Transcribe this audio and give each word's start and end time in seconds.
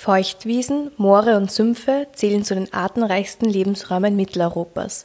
Feuchtwiesen, 0.00 0.90
Moore 0.96 1.36
und 1.36 1.52
Sümpfe 1.52 2.06
zählen 2.14 2.42
zu 2.42 2.54
den 2.54 2.72
artenreichsten 2.72 3.46
Lebensräumen 3.46 4.16
Mitteleuropas. 4.16 5.04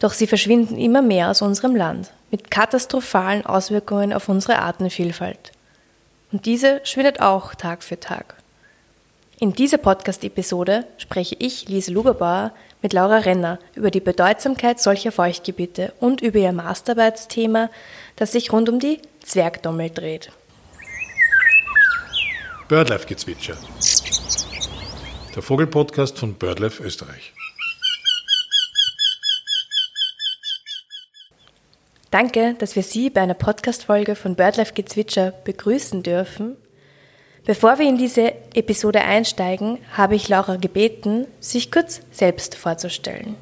Doch 0.00 0.14
sie 0.14 0.26
verschwinden 0.26 0.78
immer 0.78 1.02
mehr 1.02 1.28
aus 1.28 1.42
unserem 1.42 1.76
Land, 1.76 2.10
mit 2.30 2.50
katastrophalen 2.50 3.44
Auswirkungen 3.44 4.14
auf 4.14 4.30
unsere 4.30 4.60
Artenvielfalt. 4.60 5.52
Und 6.32 6.46
diese 6.46 6.80
schwindet 6.84 7.20
auch 7.20 7.54
Tag 7.54 7.82
für 7.82 8.00
Tag. 8.00 8.36
In 9.40 9.52
dieser 9.52 9.76
Podcast-Episode 9.76 10.86
spreche 10.96 11.36
ich, 11.38 11.68
Lise 11.68 11.92
Lugerbauer, 11.92 12.52
mit 12.80 12.94
Laura 12.94 13.18
Renner 13.18 13.58
über 13.74 13.90
die 13.90 14.00
Bedeutsamkeit 14.00 14.80
solcher 14.80 15.12
Feuchtgebiete 15.12 15.92
und 16.00 16.22
über 16.22 16.38
ihr 16.38 16.52
Masterarbeitsthema, 16.52 17.68
das 18.16 18.32
sich 18.32 18.50
rund 18.54 18.70
um 18.70 18.80
die 18.80 19.02
Zwergdommel 19.22 19.90
dreht. 19.90 20.32
Birdlife-Gezwitscher. 22.68 23.56
Der 25.34 25.42
Vogelpodcast 25.42 26.16
von 26.16 26.34
Birdlife 26.34 26.80
Österreich. 26.84 27.32
Danke, 32.12 32.54
dass 32.56 32.76
wir 32.76 32.84
Sie 32.84 33.10
bei 33.10 33.22
einer 33.22 33.34
Podcast-Folge 33.34 34.14
von 34.14 34.36
Birdlife 34.36 34.74
Gezwitscher 34.74 35.32
begrüßen 35.32 36.04
dürfen. 36.04 36.56
Bevor 37.44 37.80
wir 37.80 37.88
in 37.88 37.98
diese 37.98 38.32
Episode 38.54 39.00
einsteigen, 39.00 39.78
habe 39.96 40.14
ich 40.14 40.28
Laura 40.28 40.54
gebeten, 40.54 41.26
sich 41.40 41.72
kurz 41.72 42.00
selbst 42.12 42.54
vorzustellen. 42.54 43.34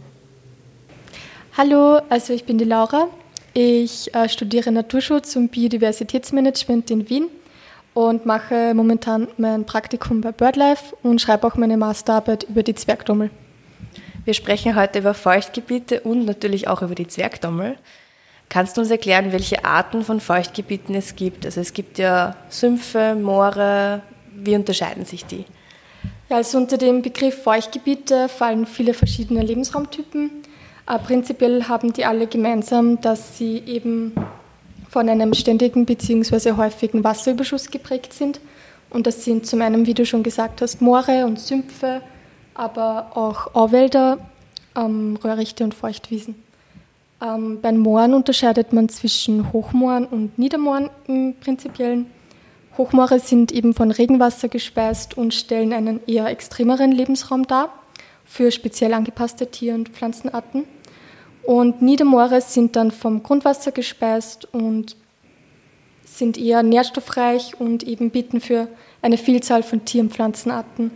Hallo, 1.59 2.00
also 2.09 2.33
ich 2.33 2.45
bin 2.45 2.56
die 2.56 2.64
Laura. 2.64 3.09
Ich 3.52 4.14
äh, 4.14 4.30
studiere 4.30 4.72
Naturschutz 4.72 5.36
und 5.36 5.50
Biodiversitätsmanagement 5.50 6.91
in 6.91 7.11
Wien 7.11 7.28
und 7.95 8.27
mache 8.27 8.73
momentan 8.74 9.28
mein 9.37 9.64
Praktikum 9.64 10.20
bei 10.20 10.33
BirdLife 10.33 10.96
und 11.02 11.20
schreibe 11.20 11.46
auch 11.46 11.56
meine 11.56 11.77
Masterarbeit 11.77 12.45
über 12.45 12.62
die 12.62 12.74
Zwergdommel. 12.74 13.30
Wir 14.24 14.34
sprechen 14.34 14.77
heute 14.77 15.00
über 15.00 15.14
Feuchtgebiete 15.14 16.00
und 16.00 16.25
natürlich 16.25 16.69
auch 16.69 16.83
über 16.83 16.94
die 16.94 17.08
Zwergdommel. 17.08 17.77
Kannst 18.48 18.77
du 18.77 18.83
uns 18.83 18.91
erklären, 18.91 19.33
welche 19.33 19.64
Arten 19.64 20.05
von 20.05 20.20
Feuchtgebieten 20.20 20.94
es 20.94 21.16
gibt? 21.16 21.44
Also 21.44 21.61
es 21.61 21.72
gibt 21.72 21.98
ja 21.98 22.36
Sümpfe, 22.48 23.14
Moore. 23.14 24.03
Wie 24.34 24.55
unterscheiden 24.55 25.05
sich 25.05 25.25
die? 25.25 25.44
Ja, 26.28 26.36
also 26.36 26.59
unter 26.59 26.78
dem 26.78 27.03
Begriff 27.03 27.42
Feuchtgebiete 27.42 28.28
fallen 28.28 28.66
viele 28.66 28.94
verschiedene 28.94 29.42
Lebensraumtypen. 29.42 30.31
Äh, 30.88 30.98
prinzipiell 30.98 31.64
haben 31.64 31.92
die 31.92 32.05
alle 32.05 32.27
gemeinsam, 32.27 33.00
dass 33.00 33.38
sie 33.38 33.59
eben 33.66 34.12
von 34.92 35.08
einem 35.08 35.32
ständigen 35.32 35.86
bzw. 35.86 36.52
häufigen 36.52 37.02
Wasserüberschuss 37.02 37.70
geprägt 37.70 38.12
sind. 38.12 38.40
Und 38.90 39.06
das 39.06 39.24
sind 39.24 39.46
zum 39.46 39.62
einen, 39.62 39.86
wie 39.86 39.94
du 39.94 40.04
schon 40.04 40.22
gesagt 40.22 40.60
hast, 40.60 40.82
Moore 40.82 41.24
und 41.24 41.40
Sümpfe, 41.40 42.02
aber 42.52 43.16
auch 43.16 43.54
Auwälder, 43.54 44.18
ähm, 44.76 45.18
Röhrichte 45.24 45.64
und 45.64 45.74
Feuchtwiesen. 45.74 46.34
Ähm, 47.22 47.60
bei 47.62 47.72
Mooren 47.72 48.12
unterscheidet 48.12 48.74
man 48.74 48.90
zwischen 48.90 49.50
Hochmooren 49.54 50.04
und 50.04 50.38
Niedermooren 50.38 50.90
im 51.06 51.36
Prinzipiellen. 51.40 52.04
Hochmoore 52.76 53.18
sind 53.18 53.50
eben 53.50 53.72
von 53.72 53.90
Regenwasser 53.90 54.48
gespeist 54.48 55.16
und 55.16 55.32
stellen 55.32 55.72
einen 55.72 56.06
eher 56.06 56.26
extremeren 56.26 56.92
Lebensraum 56.92 57.46
dar 57.46 57.72
für 58.26 58.50
speziell 58.50 58.92
angepasste 58.92 59.46
Tier- 59.46 59.74
und 59.74 59.88
Pflanzenarten. 59.88 60.64
Und 61.44 61.82
Niedermoore 61.82 62.40
sind 62.40 62.76
dann 62.76 62.90
vom 62.90 63.22
Grundwasser 63.22 63.72
gespeist 63.72 64.48
und 64.52 64.96
sind 66.04 66.38
eher 66.38 66.62
nährstoffreich 66.62 67.58
und 67.58 67.82
eben 67.82 68.10
bieten 68.10 68.40
für 68.40 68.68
eine 69.00 69.18
Vielzahl 69.18 69.62
von 69.62 69.84
Tier- 69.84 70.02
und 70.02 70.12
Pflanzenarten 70.12 70.92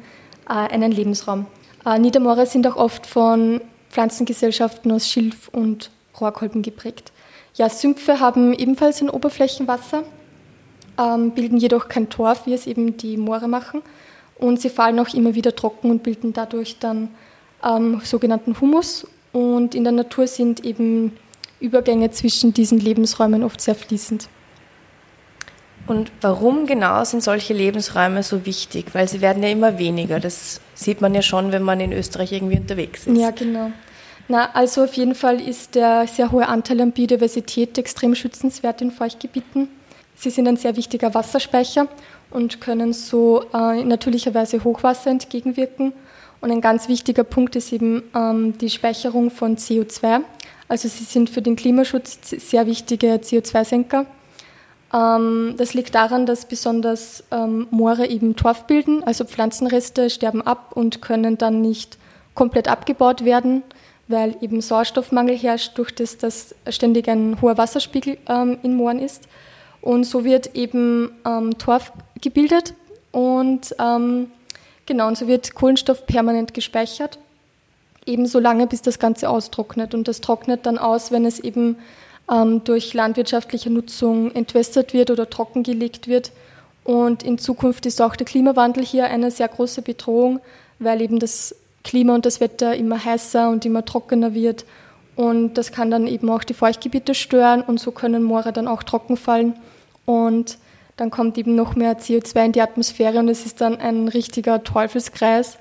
äh, 0.49 0.53
einen 0.53 0.93
Lebensraum. 0.93 1.47
Äh, 1.85 1.99
Niedermoore 1.99 2.47
sind 2.47 2.67
auch 2.67 2.77
oft 2.77 3.07
von 3.07 3.61
Pflanzengesellschaften 3.91 4.93
aus 4.93 5.09
Schilf 5.09 5.49
und 5.49 5.91
Rohrkolben 6.21 6.63
geprägt. 6.63 7.13
Ja, 7.55 7.69
Sümpfe 7.69 8.21
haben 8.21 8.53
ebenfalls 8.53 9.01
ein 9.01 9.11
Oberflächenwasser, 9.11 10.03
ähm, 10.99 11.31
bilden 11.33 11.57
jedoch 11.57 11.89
kein 11.89 12.09
Torf, 12.09 12.47
wie 12.47 12.53
es 12.53 12.67
eben 12.67 12.97
die 12.97 13.17
Moore 13.17 13.49
machen. 13.49 13.83
Und 14.39 14.61
sie 14.61 14.69
fallen 14.69 14.99
auch 14.99 15.13
immer 15.15 15.35
wieder 15.35 15.57
trocken 15.57 15.91
und 15.91 16.03
bilden 16.03 16.35
dadurch 16.35 16.79
dann 16.79 17.09
ähm, 17.65 18.01
sogenannten 18.05 18.61
Humus. 18.61 19.07
Und 19.37 19.75
in 19.75 19.85
der 19.85 19.93
Natur 19.93 20.27
sind 20.27 20.65
eben 20.65 21.13
Übergänge 21.61 22.11
zwischen 22.11 22.55
diesen 22.55 22.81
Lebensräumen 22.81 23.45
oft 23.45 23.61
sehr 23.61 23.75
fließend. 23.75 24.31
Und 25.87 26.11
warum 26.23 26.67
genau 26.67 27.05
sind 27.05 27.23
solche 27.23 27.53
Lebensräume 27.53 28.23
so 28.23 28.47
wichtig? 28.47 28.95
Weil 28.95 29.07
sie 29.09 29.21
werden 29.21 29.43
ja 29.43 29.51
immer 29.51 29.79
weniger. 29.79 30.21
Das 30.21 30.63
sieht 30.75 31.03
man 31.03 31.15
ja 31.15 31.21
schon, 31.21 31.53
wenn 31.53 31.63
man 31.63 31.81
in 31.81 31.93
Österreich 31.93 32.33
irgendwie 32.33 32.57
unterwegs 32.57 33.07
ist. 33.07 33.15
Ja, 33.15 33.31
genau. 33.31 33.73
Na, 34.27 34.49
also 34.55 34.85
auf 34.85 34.95
jeden 34.95 35.15
Fall 35.15 35.39
ist 35.39 35.75
der 35.75 36.07
sehr 36.07 36.33
hohe 36.33 36.49
Anteil 36.49 36.81
an 36.81 36.93
Biodiversität 36.93 37.77
extrem 37.77 38.15
schützenswert 38.15 38.81
in 38.81 38.91
Feuchtgebieten. 38.91 39.69
Sie 40.15 40.31
sind 40.31 40.49
ein 40.49 40.57
sehr 40.57 40.77
wichtiger 40.77 41.13
Wasserspeicher 41.13 41.89
und 42.31 42.63
können 42.63 42.95
so 42.95 43.45
äh, 43.53 43.83
in 43.83 43.89
natürlicher 43.89 44.33
Weise 44.33 44.65
Hochwasser 44.65 45.11
entgegenwirken. 45.11 45.93
Und 46.41 46.51
ein 46.51 46.61
ganz 46.61 46.89
wichtiger 46.89 47.25
Punkt 47.25 47.57
ist 47.57 47.73
eben 47.73 48.03
ähm, 48.15 48.57
die 48.59 48.71
Speicherung 48.71 49.31
von 49.31 49.57
CO2. 49.57 50.21
Also 50.69 50.89
sie 50.89 51.05
sind 51.05 51.31
für 51.31 51.43
den 51.43 51.57
Klimaschutz 51.57 52.31
sehr 52.31 52.67
wichtige 52.67 53.15
CO2-Senker. 53.15 54.07
Ähm, 54.93 55.55
das 55.57 55.75
liegt 55.75 55.95
daran, 55.95 56.27
dass 56.27 56.47
besonders 56.47 57.25
ähm, 57.31 57.67
Moore 57.71 58.07
eben 58.07 58.37
Torf 58.37 58.67
bilden, 58.67 59.03
also 59.05 59.25
Pflanzenreste 59.25 60.11
sterben 60.11 60.43
ab 60.43 60.73
und 60.75 61.03
können 61.03 61.39
dann 61.39 61.61
nicht 61.61 61.99
komplett 62.35 62.69
abgebaut 62.69 63.25
werden 63.25 63.63
weil 64.09 64.37
eben 64.41 64.61
Sauerstoffmangel 64.61 65.37
herrscht, 65.37 65.77
durch 65.79 65.95
das, 65.95 66.19
dass 66.19 66.55
ständig 66.69 67.09
ein 67.09 67.41
hoher 67.41 67.59
Wasserspiegel 67.59 68.19
ähm, 68.29 68.59
in 68.63 68.75
Mooren 68.75 69.01
ist. 69.01 69.29
Und 69.81 70.05
so 70.05 70.25
wird 70.25 70.55
eben 70.55 71.11
ähm, 71.25 71.59
Torf 71.59 71.93
gebildet 72.21 72.75
und 73.13 73.75
ähm, 73.79 74.31
genau, 74.87 75.09
und 75.09 75.19
so 75.19 75.27
wird 75.27 75.55
Kohlenstoff 75.55 76.07
permanent 76.07 76.55
gespeichert, 76.55 77.19
eben 78.07 78.27
so 78.27 78.39
lange, 78.39 78.67
bis 78.67 78.83
das 78.83 78.99
Ganze 78.99 79.29
austrocknet. 79.29 79.95
Und 79.95 80.09
das 80.09 80.21
trocknet 80.21 80.65
dann 80.65 80.79
aus, 80.79 81.11
wenn 81.11 81.25
es 81.25 81.41
eben 81.41 81.77
ähm, 82.31 82.63
durch 82.65 82.95
landwirtschaftliche 82.95 83.71
Nutzung 83.71 84.33
entwässert 84.33 84.95
wird 84.95 85.11
oder 85.11 85.29
trockengelegt 85.29 86.09
wird. 86.09 86.33
Und 86.85 87.23
in 87.25 87.39
Zukunft 87.39 87.85
ist 87.87 88.01
auch 88.01 88.15
der 88.15 88.27
Klimawandel 88.27 88.85
hier 88.85 89.07
eine 89.07 89.31
sehr 89.31 89.49
große 89.49 89.83
Bedrohung, 89.83 90.41
weil 90.79 91.03
eben 91.03 91.19
das 91.19 91.55
Klima 91.83 92.15
und 92.15 92.27
das 92.27 92.41
Wetter 92.41 92.77
immer 92.77 93.05
heißer 93.05 93.51
und 93.51 93.65
immer 93.65 93.85
trockener 93.85 94.35
wird. 94.35 94.65
Und 95.17 95.55
das 95.55 95.73
kann 95.73 95.91
dann 95.91 96.07
eben 96.07 96.31
auch 96.31 96.45
die 96.45 96.55
Feuchtgebiete 96.55 97.15
stören 97.15 97.63
und 97.63 97.81
so 97.81 97.91
können 97.91 98.23
Moore 98.23 98.53
dann 98.53 98.69
auch 98.69 98.83
trocken 98.83 99.17
fallen. 99.17 99.55
Und 100.05 100.59
dann 100.97 101.11
kommt 101.11 101.37
eben 101.37 101.55
noch 101.55 101.77
mehr 101.77 101.99
CO2 101.99 102.47
in 102.47 102.53
die 102.53 102.63
Atmosphäre 102.63 103.19
und 103.19 103.29
es 103.29 103.45
ist 103.45 103.61
dann 103.61 103.79
ein 103.79 104.09
richtiger 104.09 104.65
Teufelskreis. 104.65 105.59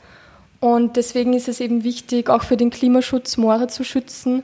Und 0.61 0.95
deswegen 0.95 1.33
ist 1.33 1.49
es 1.49 1.59
eben 1.59 1.83
wichtig, 1.83 2.29
auch 2.29 2.43
für 2.43 2.57
den 2.57 2.69
Klimaschutz 2.69 3.37
Moore 3.37 3.67
zu 3.67 3.83
schützen. 3.83 4.43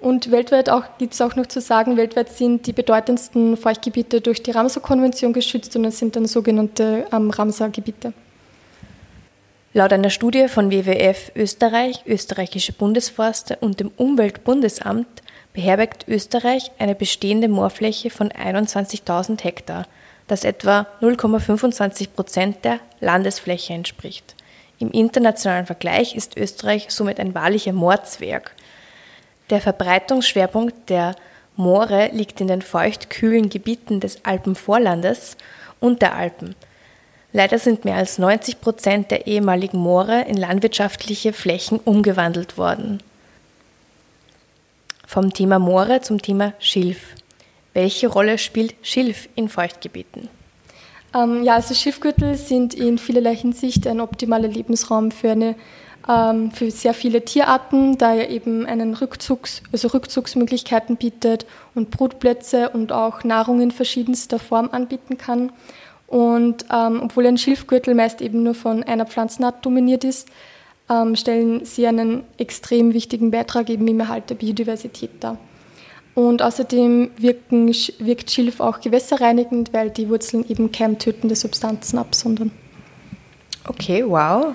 Und 0.00 0.30
weltweit 0.30 0.70
gibt 0.98 1.14
es 1.14 1.20
auch 1.20 1.36
noch 1.36 1.46
zu 1.46 1.60
sagen, 1.60 1.96
weltweit 1.96 2.30
sind 2.30 2.66
die 2.66 2.72
bedeutendsten 2.72 3.56
Feuchtgebiete 3.56 4.20
durch 4.20 4.42
die 4.42 4.50
Ramsar-Konvention 4.50 5.32
geschützt 5.32 5.76
und 5.76 5.84
es 5.84 5.98
sind 5.98 6.16
dann 6.16 6.26
sogenannte 6.26 7.06
ähm, 7.12 7.30
Ramsar-Gebiete. 7.30 8.12
Laut 9.72 9.92
einer 9.92 10.10
Studie 10.10 10.48
von 10.48 10.72
WWF 10.72 11.30
Österreich, 11.36 12.02
österreichische 12.06 12.72
Bundesforste 12.72 13.56
und 13.60 13.78
dem 13.78 13.92
Umweltbundesamt 13.96 15.06
beherbergt 15.52 16.06
Österreich 16.08 16.70
eine 16.78 16.94
bestehende 16.94 17.48
Moorfläche 17.48 18.10
von 18.10 18.30
21.000 18.30 19.42
Hektar, 19.42 19.86
das 20.26 20.44
etwa 20.44 20.86
0,25 21.00 22.08
Prozent 22.14 22.64
der 22.64 22.80
Landesfläche 23.00 23.72
entspricht. 23.72 24.34
Im 24.78 24.90
internationalen 24.92 25.66
Vergleich 25.66 26.14
ist 26.14 26.36
Österreich 26.36 26.86
somit 26.90 27.20
ein 27.20 27.34
wahrlicher 27.34 27.72
Moorzwerg. 27.72 28.54
Der 29.50 29.60
Verbreitungsschwerpunkt 29.60 30.88
der 30.88 31.16
Moore 31.56 32.10
liegt 32.12 32.40
in 32.40 32.48
den 32.48 32.62
feuchtkühlen 32.62 33.50
Gebieten 33.50 34.00
des 34.00 34.24
Alpenvorlandes 34.24 35.36
und 35.80 36.02
der 36.02 36.14
Alpen– 36.14 36.54
Leider 37.32 37.58
sind 37.58 37.84
mehr 37.84 37.96
als 37.96 38.18
90 38.18 38.60
Prozent 38.60 39.10
der 39.10 39.26
ehemaligen 39.26 39.78
Moore 39.78 40.24
in 40.26 40.36
landwirtschaftliche 40.36 41.32
Flächen 41.32 41.78
umgewandelt 41.78 42.58
worden. 42.58 43.00
Vom 45.10 45.34
Thema 45.34 45.58
Moore 45.58 46.02
zum 46.02 46.22
Thema 46.22 46.52
Schilf. 46.60 47.16
Welche 47.74 48.06
Rolle 48.06 48.38
spielt 48.38 48.76
Schilf 48.80 49.28
in 49.34 49.48
Feuchtgebieten? 49.48 50.28
Ähm, 51.12 51.42
ja, 51.42 51.56
also 51.56 51.74
Schilfgürtel 51.74 52.36
sind 52.36 52.74
in 52.74 52.96
vielerlei 52.96 53.34
Hinsicht 53.34 53.88
ein 53.88 54.00
optimaler 54.00 54.46
Lebensraum 54.46 55.10
für, 55.10 55.32
eine, 55.32 55.56
ähm, 56.08 56.52
für 56.52 56.70
sehr 56.70 56.94
viele 56.94 57.24
Tierarten, 57.24 57.98
da 57.98 58.14
er 58.14 58.30
eben 58.30 58.66
einen 58.66 58.94
Rückzugs, 58.94 59.62
also 59.72 59.88
Rückzugsmöglichkeiten 59.88 60.96
bietet 60.96 61.44
und 61.74 61.90
Brutplätze 61.90 62.68
und 62.68 62.92
auch 62.92 63.24
Nahrung 63.24 63.60
in 63.62 63.72
verschiedenster 63.72 64.38
Form 64.38 64.68
anbieten 64.70 65.18
kann. 65.18 65.50
Und 66.06 66.66
ähm, 66.72 67.00
obwohl 67.02 67.26
ein 67.26 67.36
Schilfgürtel 67.36 67.96
meist 67.96 68.20
eben 68.20 68.44
nur 68.44 68.54
von 68.54 68.84
einer 68.84 69.06
Pflanzenart 69.06 69.66
dominiert 69.66 70.04
ist, 70.04 70.28
ähm, 70.90 71.14
stellen 71.14 71.64
sie 71.64 71.86
einen 71.86 72.24
extrem 72.36 72.92
wichtigen 72.92 73.30
Beitrag 73.30 73.70
eben 73.70 73.86
im 73.86 74.00
Erhalt 74.00 74.28
der 74.28 74.34
Biodiversität 74.34 75.10
dar. 75.20 75.38
Und 76.14 76.42
außerdem 76.42 77.12
wirken, 77.16 77.68
wirkt 78.00 78.30
Schilf 78.30 78.60
auch 78.60 78.80
gewässerreinigend, 78.80 79.72
weil 79.72 79.90
die 79.90 80.08
Wurzeln 80.08 80.44
eben 80.48 80.72
keimtötende 80.72 81.36
Substanzen 81.36 81.98
absondern. 81.98 82.50
Okay, 83.66 84.04
wow. 84.06 84.54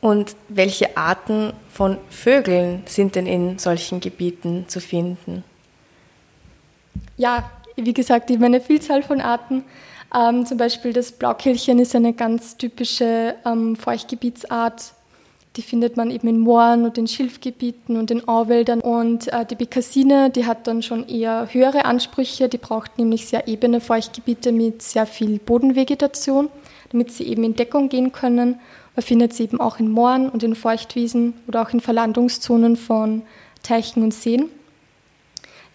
Und 0.00 0.36
welche 0.50 0.98
Arten 0.98 1.54
von 1.72 1.96
Vögeln 2.10 2.82
sind 2.84 3.14
denn 3.14 3.26
in 3.26 3.58
solchen 3.58 4.00
Gebieten 4.00 4.66
zu 4.68 4.80
finden? 4.80 5.42
Ja, 7.16 7.50
wie 7.76 7.94
gesagt, 7.94 8.30
eben 8.30 8.44
eine 8.44 8.60
Vielzahl 8.60 9.02
von 9.02 9.22
Arten. 9.22 9.64
Ähm, 10.14 10.44
zum 10.44 10.58
Beispiel 10.58 10.92
das 10.92 11.10
Blaukehlchen 11.10 11.78
ist 11.78 11.96
eine 11.96 12.12
ganz 12.12 12.58
typische 12.58 13.34
ähm, 13.46 13.76
Feuchtgebietsart. 13.76 14.92
Die 15.56 15.62
findet 15.62 15.96
man 15.96 16.10
eben 16.10 16.26
in 16.26 16.40
Mooren 16.40 16.84
und 16.84 16.98
in 16.98 17.06
Schilfgebieten 17.06 17.96
und 17.96 18.10
in 18.10 18.26
Auwäldern. 18.26 18.80
Und 18.80 19.32
äh, 19.32 19.46
die 19.46 19.54
Bekassine, 19.54 20.30
die 20.30 20.46
hat 20.46 20.66
dann 20.66 20.82
schon 20.82 21.06
eher 21.06 21.48
höhere 21.52 21.84
Ansprüche. 21.84 22.48
Die 22.48 22.58
braucht 22.58 22.98
nämlich 22.98 23.26
sehr 23.26 23.46
ebene 23.46 23.80
Feuchtgebiete 23.80 24.50
mit 24.50 24.82
sehr 24.82 25.06
viel 25.06 25.38
Bodenvegetation, 25.38 26.48
damit 26.90 27.12
sie 27.12 27.24
eben 27.24 27.44
in 27.44 27.54
Deckung 27.54 27.88
gehen 27.88 28.10
können. 28.10 28.58
Man 28.96 29.02
findet 29.04 29.32
sie 29.32 29.44
eben 29.44 29.60
auch 29.60 29.78
in 29.78 29.90
Mooren 29.90 30.28
und 30.28 30.42
in 30.42 30.56
Feuchtwiesen 30.56 31.34
oder 31.46 31.62
auch 31.62 31.70
in 31.70 31.80
Verlandungszonen 31.80 32.76
von 32.76 33.22
Teichen 33.62 34.02
und 34.02 34.12
Seen. 34.12 34.48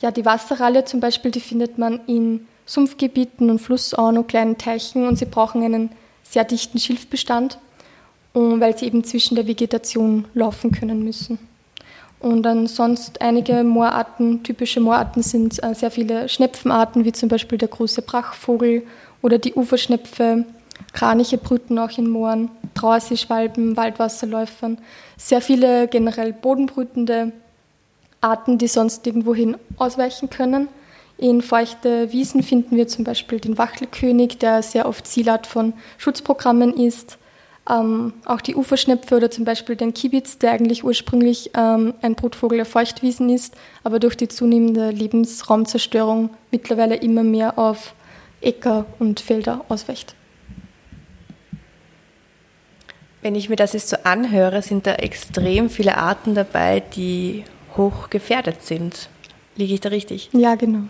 Ja, 0.01 0.11
die 0.11 0.25
Wasserralle 0.25 0.85
zum 0.85 0.99
Beispiel, 0.99 1.31
die 1.31 1.41
findet 1.41 1.77
man 1.77 2.01
in 2.05 2.47
Sumpfgebieten 2.65 3.49
und 3.49 3.59
Flussauen 3.59 4.17
und 4.17 4.27
kleinen 4.27 4.57
Teichen 4.57 5.07
und 5.07 5.17
sie 5.17 5.25
brauchen 5.25 5.63
einen 5.63 5.89
sehr 6.23 6.43
dichten 6.43 6.79
Schilfbestand, 6.79 7.57
weil 8.33 8.77
sie 8.77 8.85
eben 8.85 9.03
zwischen 9.03 9.35
der 9.35 9.47
Vegetation 9.47 10.25
laufen 10.33 10.71
können 10.71 11.03
müssen. 11.03 11.39
Und 12.19 12.43
dann 12.43 12.67
sonst 12.67 13.21
einige 13.21 13.63
Moorarten, 13.63 14.43
typische 14.43 14.81
Moorarten 14.81 15.23
sind 15.23 15.63
äh, 15.63 15.73
sehr 15.73 15.89
viele 15.89 16.27
Schnepfenarten, 16.27 17.05
wie 17.05 17.13
zum 17.13 17.29
Beispiel 17.29 17.57
der 17.57 17.69
große 17.69 18.01
Brachvogel 18.01 18.83
oder 19.21 19.37
die 19.37 19.53
Uferschnepfe, 19.53 20.45
Kraniche 20.93 21.37
brüten 21.37 21.77
auch 21.77 21.97
in 21.97 22.09
Mooren, 22.09 22.49
Trauerseeschwalben, 22.73 23.77
Waldwasserläufern, 23.77 24.79
sehr 25.17 25.41
viele 25.41 25.87
generell 25.87 26.33
bodenbrütende 26.33 27.31
Arten, 28.21 28.57
die 28.57 28.67
sonst 28.67 29.05
irgendwohin 29.07 29.57
ausweichen 29.77 30.29
können. 30.29 30.67
In 31.17 31.41
feuchte 31.41 32.11
Wiesen 32.11 32.43
finden 32.43 32.77
wir 32.77 32.87
zum 32.87 33.03
Beispiel 33.03 33.39
den 33.39 33.57
Wachtelkönig, 33.57 34.37
der 34.37 34.63
sehr 34.63 34.87
oft 34.87 35.05
Zielart 35.05 35.47
von 35.47 35.73
Schutzprogrammen 35.97 36.73
ist. 36.73 37.17
Ähm, 37.69 38.13
auch 38.25 38.41
die 38.41 38.55
Uferschnepfe 38.55 39.15
oder 39.15 39.29
zum 39.31 39.45
Beispiel 39.45 39.75
den 39.75 39.93
Kibitz, 39.93 40.37
der 40.37 40.51
eigentlich 40.51 40.83
ursprünglich 40.83 41.51
ähm, 41.55 41.93
ein 42.01 42.15
Brutvogel 42.15 42.57
der 42.57 42.65
Feuchtwiesen 42.65 43.29
ist, 43.29 43.55
aber 43.83 43.99
durch 43.99 44.15
die 44.15 44.27
zunehmende 44.27 44.91
Lebensraumzerstörung 44.91 46.29
mittlerweile 46.51 46.95
immer 46.95 47.23
mehr 47.23 47.59
auf 47.59 47.93
Äcker 48.41 48.85
und 48.97 49.19
Felder 49.19 49.65
ausweicht. 49.69 50.15
Wenn 53.21 53.35
ich 53.35 53.49
mir 53.49 53.57
das 53.57 53.73
jetzt 53.73 53.89
so 53.89 53.97
anhöre, 54.03 54.61
sind 54.61 54.87
da 54.87 54.95
extrem 54.95 55.69
viele 55.69 55.97
Arten 55.97 56.35
dabei, 56.35 56.79
die 56.79 57.43
hoch 57.75 58.09
gefährdet 58.09 58.63
sind. 58.63 59.09
Liege 59.57 59.73
ich 59.73 59.81
da 59.81 59.89
richtig? 59.89 60.29
Ja, 60.31 60.55
genau. 60.55 60.83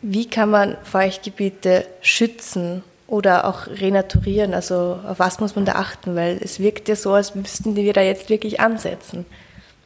Wie 0.00 0.26
kann 0.26 0.50
man 0.50 0.76
Feuchtgebiete 0.84 1.86
schützen 2.02 2.84
oder 3.06 3.46
auch 3.46 3.66
renaturieren? 3.66 4.54
Also 4.54 4.98
auf 5.06 5.18
was 5.18 5.40
muss 5.40 5.56
man 5.56 5.64
da 5.64 5.72
achten? 5.72 6.14
Weil 6.14 6.38
es 6.42 6.60
wirkt 6.60 6.88
ja 6.88 6.96
so, 6.96 7.12
als 7.12 7.34
müssten 7.34 7.76
wir 7.76 7.92
da 7.92 8.00
jetzt 8.00 8.30
wirklich 8.30 8.60
ansetzen. 8.60 9.26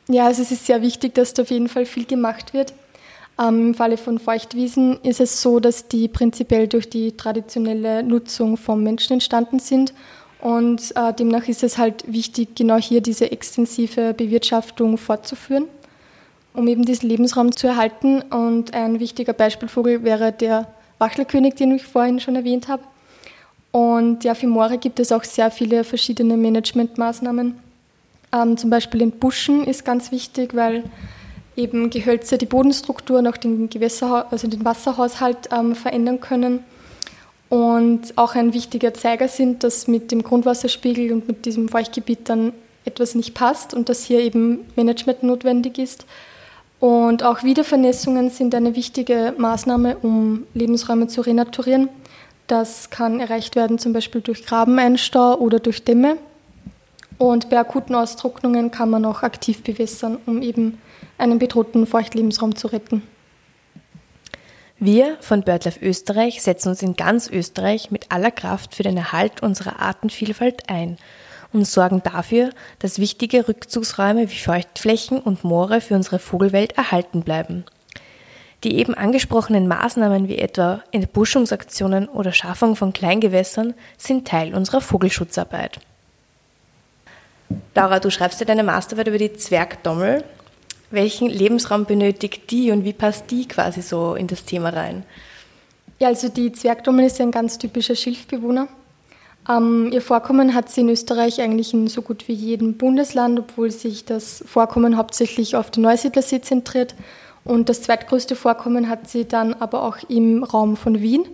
Ja, 0.09 0.27
also 0.27 0.43
es 0.43 0.51
ist 0.51 0.67
sehr 0.67 0.83
wichtig, 0.83 1.15
dass 1.15 1.35
da 1.35 1.43
auf 1.43 1.51
jeden 1.51 1.69
Fall 1.69 1.85
viel 1.85 2.07
gemacht 2.07 2.55
wird. 2.55 2.73
Ähm, 3.41 3.69
Im 3.69 3.75
Falle 3.75 3.97
von 3.97 4.19
Feuchtwiesen 4.19 4.99
ist 5.03 5.21
es 5.21 5.43
so, 5.43 5.61
dass 5.61 5.89
die 5.89 6.09
prinzipiell 6.09 6.67
durch 6.69 6.89
die 6.89 7.17
traditionelle 7.17 8.03
Nutzung 8.03 8.57
vom 8.57 8.83
Menschen 8.83 9.15
entstanden 9.15 9.59
sind. 9.59 9.93
Und 10.41 10.97
äh, 10.97 11.13
demnach 11.13 11.49
ist 11.49 11.63
es 11.63 11.79
halt 11.79 12.05
wichtig, 12.07 12.55
genau 12.55 12.77
hier 12.77 13.01
diese 13.01 13.31
extensive 13.31 14.15
Bewirtschaftung 14.15 14.97
fortzuführen 14.97 15.67
um 16.59 16.67
eben 16.67 16.85
diesen 16.85 17.09
Lebensraum 17.09 17.55
zu 17.57 17.69
erhalten. 17.69 18.21
Und 18.23 18.75
ein 18.75 19.01
wichtiger 19.01 19.33
Beispielvogel 19.33 20.03
wäre 20.03 20.33
der 20.33 20.67
Wachtelkönig, 20.99 21.55
den 21.55 21.77
ich 21.77 21.85
vorhin 21.85 22.21
schon 22.21 22.37
erwähnt 22.37 22.69
habe. 22.69 22.83
Und 23.71 24.25
ja, 24.25 24.35
für 24.35 24.47
Moore 24.47 24.79
gibt 24.79 25.01
es 25.01 25.13
auch 25.13 25.25
sehr 25.25 25.51
viele 25.51 25.85
verschiedene 25.85 26.37
Managementmaßnahmen. 26.37 27.59
Ähm, 28.33 28.57
zum 28.57 28.71
Beispiel 28.71 29.03
in 29.03 29.13
Buschen 29.13 29.65
ist 29.65 29.85
ganz 29.85 30.11
wichtig, 30.11 30.55
weil 30.55 30.85
eben 31.57 31.91
Gehölze 31.91 32.39
die 32.39 32.47
Bodenstruktur 32.47 33.19
und 33.19 33.27
auch 33.27 33.37
den, 33.37 33.69
Gewässer, 33.69 34.27
also 34.31 34.49
den 34.49 34.65
Wasserhaushalt 34.65 35.49
ähm, 35.53 35.75
verändern 35.75 36.21
können. 36.21 36.61
Und 37.49 38.17
auch 38.17 38.35
ein 38.35 38.53
wichtiger 38.53 38.93
Zeiger 38.93 39.29
sind, 39.29 39.65
dass 39.65 39.89
mit 39.89 40.13
dem 40.13 40.23
Grundwasserspiegel 40.23 41.13
und 41.13 41.29
mit 41.29 41.47
diesem 41.47 41.69
Feuchtgebiet 41.69 42.29
dann 42.29 42.53
etwas 42.85 43.15
nicht 43.15 43.35
passt 43.35 43.75
und 43.75 43.89
dass 43.89 44.05
hier 44.05 44.21
eben 44.21 44.61
Management 44.77 45.23
notwendig 45.23 45.79
ist. 45.79 46.05
Und 46.81 47.23
auch 47.23 47.43
Wiedervernässungen 47.43 48.31
sind 48.31 48.55
eine 48.55 48.77
wichtige 48.77 49.35
Maßnahme, 49.37 49.97
um 50.03 50.45
Lebensräume 50.55 51.09
zu 51.09 51.23
renaturieren. 51.23 51.89
Das 52.49 52.91
kann 52.91 53.21
erreicht 53.21 53.55
werden 53.55 53.79
zum 53.79 53.93
Beispiel 53.93 54.21
durch 54.21 54.45
Grabeneinstau 54.45 55.37
oder 55.37 55.61
durch 55.61 55.85
Dämme. 55.85 56.17
Und 57.17 57.51
bei 57.51 57.59
akuten 57.59 57.95
Austrocknungen 57.95 58.71
kann 58.71 58.91
man 58.91 59.05
auch 59.05 59.23
aktiv 59.23 59.63
bewässern, 59.63 60.19
um 60.27 60.43
eben 60.43 60.79
einen 61.17 61.39
bedrohten 61.39 61.87
Feuchtlebensraum 61.87 62.57
zu 62.57 62.69
retten. 62.69 63.03
Wir 64.81 65.17
von 65.21 65.43
BirdLife 65.43 65.81
Österreich 65.81 66.43
setzen 66.43 66.71
uns 66.71 66.83
in 66.83 66.95
ganz 66.95 67.29
Österreich 67.29 67.91
mit 67.91 68.11
aller 68.11 68.31
Kraft 68.31 68.75
für 68.75 68.83
den 68.83 68.97
Erhalt 68.97 69.43
unserer 69.43 69.79
Artenvielfalt 69.81 70.69
ein– 70.69 70.97
und 71.53 71.67
sorgen 71.67 72.03
dafür, 72.03 72.51
dass 72.79 72.99
wichtige 72.99 73.49
Rückzugsräume 73.49 74.31
wie 74.31 74.37
Feuchtflächen 74.37 75.19
und 75.21 75.45
Moore 75.45 75.81
für 75.81 75.95
unsere 75.95 76.19
Vogelwelt 76.19 76.77
erhalten 76.77 77.23
bleiben. 77.23 77.65
Die 78.65 78.77
eben 78.77 78.95
angesprochenen 78.95 79.69
Maßnahmen 79.69 80.29
wie 80.29 80.39
etwa 80.39 80.83
Entbuschungsaktionen 80.91 82.09
oder 82.09 82.33
Schaffung 82.33 82.75
von 82.75 82.93
Kleingewässern 82.93 83.75
sind 83.97 84.27
Teil 84.27 84.55
unserer 84.55 84.81
Vogelschutzarbeit. 84.81 85.79
Laura, 87.75 88.01
du 88.01 88.11
schreibst 88.11 88.41
ja 88.41 88.47
deine 88.47 88.65
Masterarbeit 88.65 89.09
über 89.09 89.19
die 89.19 89.33
Zwergdommel. 89.33 90.25
Welchen 90.91 91.29
Lebensraum 91.29 91.85
benötigt 91.85 92.51
die 92.51 92.71
und 92.73 92.85
wie 92.85 92.93
passt 92.93 93.31
die 93.31 93.47
quasi 93.47 93.83
so 93.83 94.15
in 94.15 94.27
das 94.27 94.45
Thema 94.45 94.71
rein? 94.71 95.05
Ja, 96.01 96.09
also 96.09 96.29
die 96.29 96.53
Zwergdommel 96.53 97.07
ist 97.07 97.19
ja 97.19 97.25
ein 97.25 97.31
ganz 97.31 97.59
typischer 97.59 97.95
Schilfbewohner. 97.95 98.69
Ähm, 99.49 99.91
ihr 99.93 100.03
Vorkommen 100.03 100.55
hat 100.55 100.69
sie 100.69 100.83
in 100.83 100.89
Österreich 100.89 101.41
eigentlich 101.41 101.73
in 101.73 101.89
so 101.89 102.03
gut 102.03 102.27
wie 102.29 102.33
jedem 102.33 102.77
Bundesland, 102.77 103.39
obwohl 103.39 103.71
sich 103.71 104.05
das 104.05 104.43
Vorkommen 104.47 104.97
hauptsächlich 104.97 105.57
auf 105.57 105.71
den 105.71 105.85
Neusiedlersee 105.85 106.41
zentriert. 106.41 106.95
Und 107.49 107.71
das 107.71 107.81
zweitgrößte 107.81 108.37
Vorkommen 108.37 108.91
hat 108.91 109.09
sie 109.09 109.25
dann 109.25 109.55
aber 109.55 109.83
auch 109.83 109.97
im 110.11 110.45
Raum 110.45 110.77
von 110.77 111.01
Wien. 111.01 111.25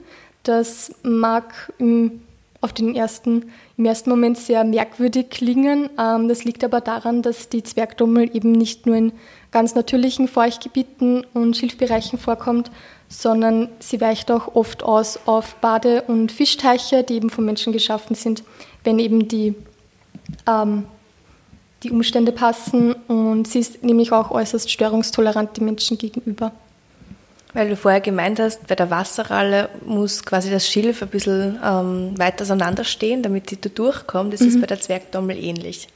Das 0.44 0.94
mag 1.02 1.72
im, 1.78 2.22
auf 2.60 2.72
den 2.72 2.94
ersten, 2.94 3.50
im 3.76 3.84
ersten 3.84 4.10
Moment 4.10 4.38
sehr 4.38 4.62
merkwürdig 4.62 5.28
klingen. 5.28 5.90
Ähm, 5.98 6.28
das 6.28 6.44
liegt 6.44 6.62
aber 6.62 6.80
daran, 6.80 7.22
dass 7.22 7.48
die 7.48 7.64
Zwergdommel 7.64 8.30
eben 8.32 8.52
nicht 8.52 8.86
nur 8.86 8.94
in 8.94 9.12
ganz 9.50 9.74
natürlichen 9.74 10.28
Feuchtgebieten 10.28 11.26
und 11.34 11.56
Schilfbereichen 11.56 12.16
vorkommt, 12.16 12.70
sondern 13.08 13.68
sie 13.80 14.00
weicht 14.00 14.30
auch 14.30 14.54
oft 14.54 14.84
aus 14.84 15.18
auf 15.26 15.56
Bade- 15.56 16.02
und 16.06 16.30
Fischteiche, 16.30 17.02
die 17.02 17.14
eben 17.14 17.28
vom 17.28 17.44
Menschen 17.44 17.72
geschaffen 17.72 18.14
sind, 18.14 18.44
wenn 18.84 19.00
eben 19.00 19.26
die, 19.26 19.56
ähm, 20.46 20.84
die 21.84 21.90
Umstände 21.90 22.32
passen. 22.32 22.94
Und 23.06 23.46
sie 23.46 23.60
ist 23.60 23.84
nämlich 23.84 24.10
auch 24.12 24.30
äußerst 24.30 24.70
störungstolerant 24.70 25.56
den 25.56 25.66
Menschen 25.66 25.98
gegenüber. 25.98 26.52
Weil 27.52 27.68
du 27.68 27.76
vorher 27.76 28.00
gemeint 28.00 28.40
hast, 28.40 28.66
bei 28.66 28.74
der 28.74 28.90
Wasserralle 28.90 29.68
muss 29.86 30.24
quasi 30.24 30.50
das 30.50 30.68
Schilf 30.68 31.02
ein 31.02 31.08
bisschen 31.08 31.58
ähm, 31.64 32.18
weiter 32.18 32.42
auseinanderstehen, 32.42 33.22
damit 33.22 33.50
sie 33.50 33.60
da 33.60 33.68
durchkommt. 33.68 34.32
Das 34.32 34.40
mhm. 34.40 34.48
ist 34.48 34.60
bei 34.60 34.66
der 34.66 34.80
Zwergdommel 34.80 35.38
ähnlich. 35.38 35.86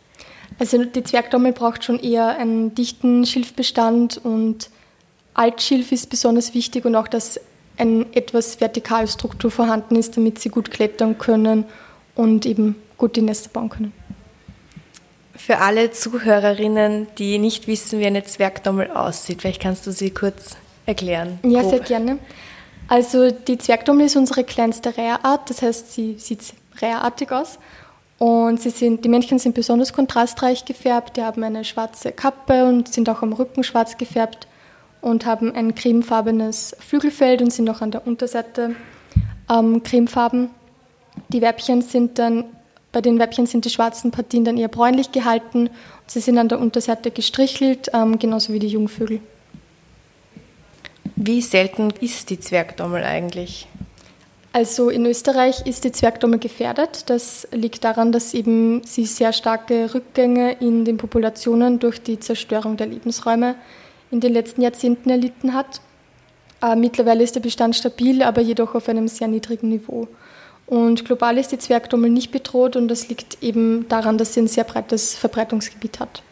Also 0.60 0.84
die 0.84 1.02
Zwergdommel 1.02 1.52
braucht 1.52 1.84
schon 1.84 1.98
eher 1.98 2.38
einen 2.38 2.74
dichten 2.74 3.26
Schilfbestand 3.26 4.18
und 4.22 4.70
Altschilf 5.34 5.92
ist 5.92 6.10
besonders 6.10 6.54
wichtig 6.54 6.84
und 6.84 6.94
auch, 6.94 7.08
dass 7.08 7.40
eine 7.76 8.06
etwas 8.12 8.60
Vertikalstruktur 8.60 9.50
vorhanden 9.50 9.96
ist, 9.96 10.16
damit 10.16 10.40
sie 10.40 10.48
gut 10.48 10.70
klettern 10.70 11.18
können 11.18 11.64
und 12.14 12.44
eben 12.46 12.76
gut 12.96 13.14
die 13.16 13.22
Nester 13.22 13.50
bauen 13.50 13.68
können. 13.68 13.92
Für 15.38 15.58
alle 15.58 15.90
Zuhörerinnen, 15.92 17.06
die 17.16 17.38
nicht 17.38 17.66
wissen, 17.68 18.00
wie 18.00 18.06
eine 18.06 18.24
Zwergdommel 18.24 18.90
aussieht, 18.90 19.40
vielleicht 19.40 19.62
kannst 19.62 19.86
du 19.86 19.92
sie 19.92 20.10
kurz 20.10 20.56
erklären. 20.84 21.38
Ja, 21.42 21.62
grob. 21.62 21.70
sehr 21.70 21.80
gerne. 21.80 22.18
Also 22.88 23.30
die 23.30 23.56
Zwergdommel 23.56 24.06
ist 24.06 24.16
unsere 24.16 24.44
kleinste 24.44 24.96
Reherart, 24.96 25.48
das 25.48 25.62
heißt, 25.62 25.92
sie 25.92 26.16
sieht 26.18 26.40
reherartig 26.80 27.30
aus. 27.32 27.58
Und 28.18 28.60
sie 28.60 28.70
sind, 28.70 29.04
die 29.04 29.08
Männchen 29.08 29.38
sind 29.38 29.54
besonders 29.54 29.92
kontrastreich 29.92 30.64
gefärbt, 30.64 31.16
die 31.16 31.22
haben 31.22 31.44
eine 31.44 31.64
schwarze 31.64 32.10
Kappe 32.10 32.64
und 32.64 32.92
sind 32.92 33.08
auch 33.08 33.22
am 33.22 33.32
Rücken 33.32 33.62
schwarz 33.62 33.96
gefärbt 33.96 34.48
und 35.00 35.24
haben 35.24 35.54
ein 35.54 35.74
cremefarbenes 35.74 36.76
Flügelfeld 36.80 37.40
und 37.42 37.52
sind 37.52 37.70
auch 37.70 37.80
an 37.80 37.92
der 37.92 38.06
Unterseite 38.06 38.74
ähm, 39.48 39.82
cremefarben. 39.84 40.50
Die 41.28 41.42
Weibchen 41.42 41.82
sind 41.82 42.18
dann, 42.18 42.44
bei 42.92 43.00
den 43.00 43.18
Weibchen 43.18 43.46
sind 43.46 43.64
die 43.64 43.70
schwarzen 43.70 44.10
Partien 44.10 44.44
dann 44.44 44.56
eher 44.56 44.68
bräunlich 44.68 45.12
gehalten 45.12 45.68
und 45.68 46.10
sie 46.10 46.20
sind 46.20 46.38
an 46.38 46.48
der 46.48 46.58
Unterseite 46.58 47.10
gestrichelt, 47.10 47.90
ähm, 47.92 48.18
genauso 48.18 48.52
wie 48.52 48.58
die 48.58 48.68
Jungvögel. 48.68 49.20
Wie 51.16 51.42
selten 51.42 51.90
ist 52.00 52.30
die 52.30 52.40
Zwergdommel 52.40 53.02
eigentlich? 53.02 53.66
Also 54.52 54.88
in 54.88 55.04
Österreich 55.04 55.66
ist 55.66 55.84
die 55.84 55.92
Zwergdommel 55.92 56.38
gefährdet. 56.38 57.10
Das 57.10 57.46
liegt 57.52 57.84
daran, 57.84 58.12
dass 58.12 58.32
eben 58.34 58.82
sie 58.84 59.04
sehr 59.04 59.32
starke 59.32 59.92
Rückgänge 59.94 60.52
in 60.52 60.84
den 60.84 60.96
Populationen 60.96 61.78
durch 61.78 62.02
die 62.02 62.18
Zerstörung 62.18 62.76
der 62.76 62.86
Lebensräume 62.86 63.56
in 64.10 64.20
den 64.20 64.32
letzten 64.32 64.62
Jahrzehnten 64.62 65.10
erlitten 65.10 65.52
hat. 65.52 65.80
Äh, 66.62 66.76
mittlerweile 66.76 67.22
ist 67.22 67.34
der 67.34 67.40
Bestand 67.40 67.76
stabil, 67.76 68.22
aber 68.22 68.40
jedoch 68.40 68.74
auf 68.74 68.88
einem 68.88 69.06
sehr 69.06 69.28
niedrigen 69.28 69.68
Niveau. 69.68 70.08
Und 70.68 71.06
global 71.06 71.38
ist 71.38 71.50
die 71.50 71.58
Zwergdommel 71.58 72.10
nicht 72.10 72.30
bedroht 72.30 72.76
und 72.76 72.88
das 72.88 73.08
liegt 73.08 73.42
eben 73.42 73.88
daran, 73.88 74.18
dass 74.18 74.34
sie 74.34 74.40
ein 74.40 74.48
sehr 74.48 74.64
breites 74.64 75.14
Verbreitungsgebiet 75.16 75.98
hat. 75.98 76.22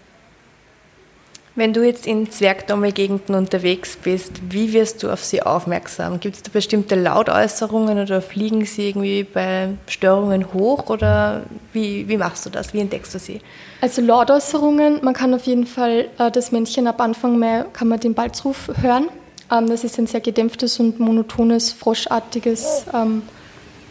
Wenn 1.54 1.72
du 1.72 1.82
jetzt 1.82 2.06
in 2.06 2.30
Zwergdommelgegenden 2.30 3.34
unterwegs 3.34 3.96
bist, 3.96 4.32
wie 4.50 4.74
wirst 4.74 5.02
du 5.02 5.10
auf 5.10 5.24
sie 5.24 5.42
aufmerksam? 5.42 6.20
Gibt 6.20 6.36
es 6.36 6.42
da 6.42 6.50
bestimmte 6.52 6.96
Lautäußerungen 6.96 7.98
oder 7.98 8.20
fliegen 8.20 8.66
sie 8.66 8.90
irgendwie 8.90 9.24
bei 9.24 9.70
Störungen 9.86 10.52
hoch 10.52 10.90
oder 10.90 11.44
wie, 11.72 12.06
wie 12.06 12.18
machst 12.18 12.44
du 12.44 12.50
das? 12.50 12.74
Wie 12.74 12.80
entdeckst 12.80 13.14
du 13.14 13.18
sie? 13.18 13.40
Also 13.80 14.02
Lautäußerungen, 14.02 15.02
man 15.02 15.14
kann 15.14 15.32
auf 15.32 15.44
jeden 15.46 15.66
Fall 15.66 16.08
äh, 16.18 16.30
das 16.30 16.52
Männchen 16.52 16.86
ab 16.86 17.00
Anfang 17.00 17.38
Mai 17.38 17.64
kann 17.72 17.88
man 17.88 18.00
den 18.00 18.12
Balzruf 18.12 18.70
hören. 18.82 19.08
Ähm, 19.50 19.66
das 19.66 19.82
ist 19.82 19.98
ein 19.98 20.06
sehr 20.06 20.20
gedämpftes 20.20 20.78
und 20.78 21.00
monotones, 21.00 21.72
froschartiges, 21.72 22.84
ähm, 22.92 23.22